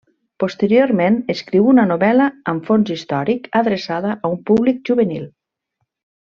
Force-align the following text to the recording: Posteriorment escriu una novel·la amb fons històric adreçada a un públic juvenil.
Posteriorment 0.43 1.19
escriu 1.33 1.67
una 1.73 1.85
novel·la 1.89 2.29
amb 2.53 2.65
fons 2.71 2.89
històric 2.97 3.45
adreçada 3.61 4.15
a 4.17 4.33
un 4.33 4.41
públic 4.51 4.81
juvenil. 4.91 5.29